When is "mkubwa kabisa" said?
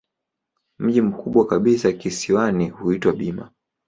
1.01-1.91